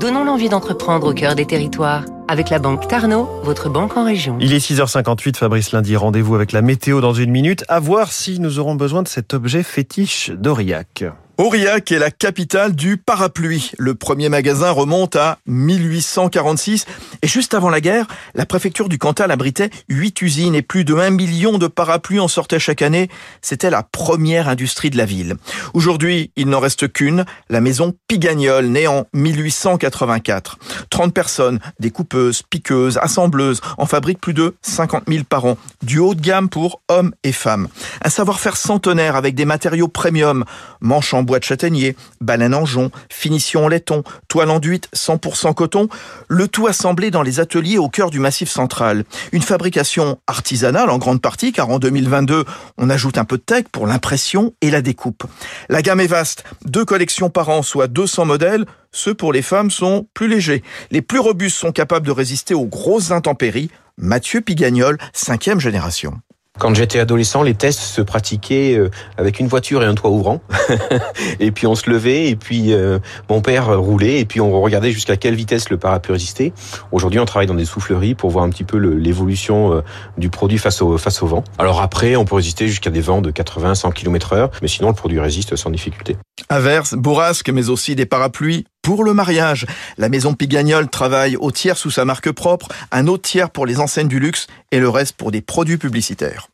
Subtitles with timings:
[0.00, 2.04] Donnons l'envie d'entreprendre au cœur des territoires.
[2.28, 4.38] Avec la banque Tarno, votre banque en région.
[4.40, 7.64] Il est 6h58, Fabrice Lundi, rendez-vous avec la météo dans une minute.
[7.68, 11.04] À voir si nous aurons besoin de cet objet fétiche d'Aurillac.
[11.40, 13.70] Aurillac est la capitale du parapluie.
[13.78, 16.84] Le premier magasin remonte à 1846
[17.22, 20.94] et juste avant la guerre, la préfecture du Cantal abritait huit usines et plus de
[20.94, 23.08] 1 million de parapluies en sortaient chaque année.
[23.40, 25.36] C'était la première industrie de la ville.
[25.72, 30.58] Aujourd'hui, il n'en reste qu'une, la maison Pigagnol, née en 1884.
[30.90, 35.56] 30 personnes, des coupeuses, piqueuses, assembleuses, en fabriquent plus de 50 000 par an.
[35.82, 37.68] Du haut de gamme pour hommes et femmes.
[38.04, 40.44] Un savoir-faire centenaire avec des matériaux premium,
[40.82, 45.88] manches en bois de châtaignier, baleine en jonc, finition en laiton, toile enduite 100% coton,
[46.26, 49.04] le tout assemblé dans les ateliers au cœur du massif central.
[49.30, 52.44] Une fabrication artisanale en grande partie, car en 2022,
[52.78, 55.22] on ajoute un peu de tech pour l'impression et la découpe.
[55.68, 59.70] La gamme est vaste, deux collections par an, soit 200 modèles, ceux pour les femmes
[59.70, 60.64] sont plus légers.
[60.90, 63.70] Les plus robustes sont capables de résister aux grosses intempéries.
[63.98, 66.20] Mathieu Pigagnol, cinquième génération.
[66.60, 70.42] Quand j'étais adolescent, les tests se pratiquaient euh, avec une voiture et un toit ouvrant.
[71.40, 72.98] et puis on se levait, et puis euh,
[73.30, 76.52] mon père roulait, et puis on regardait jusqu'à quelle vitesse le parapluie résistait.
[76.92, 79.80] Aujourd'hui, on travaille dans des souffleries pour voir un petit peu l'évolution euh,
[80.18, 81.44] du produit face au, face au vent.
[81.56, 84.94] Alors après, on peut résister jusqu'à des vents de 80-100 km heure, mais sinon le
[84.94, 86.18] produit résiste sans difficulté.
[86.50, 89.66] Averse, bourrasque, mais aussi des parapluies pour le mariage.
[89.98, 93.80] La maison Pigagnol travaille au tiers sous sa marque propre, un autre tiers pour les
[93.80, 96.48] enseignes du luxe et le reste pour des produits publicitaires.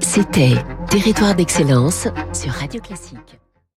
[0.00, 0.54] C'était
[0.90, 3.38] Territoire d'excellence sur Radio Classique.